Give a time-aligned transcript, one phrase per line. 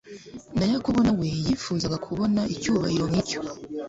[0.57, 3.39] na Yakobo na we yifuzaga kubona icyubahiro nk'icyo.